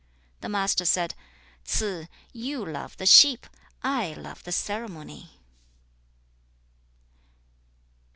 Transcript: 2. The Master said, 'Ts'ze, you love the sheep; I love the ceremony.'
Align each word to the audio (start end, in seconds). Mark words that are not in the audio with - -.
2. 0.37 0.37
The 0.41 0.49
Master 0.49 0.83
said, 0.83 1.13
'Ts'ze, 1.63 2.07
you 2.33 2.65
love 2.65 2.97
the 2.97 3.05
sheep; 3.05 3.45
I 3.83 4.13
love 4.13 4.43
the 4.43 4.51
ceremony.' 4.51 5.39